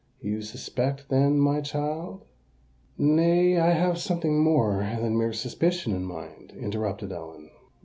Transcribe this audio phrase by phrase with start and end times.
[0.19, 2.21] "You suspect then, my child——"
[2.97, 7.51] "Nay—I have something more than mere suspicion in my mind," interrupted Ellen.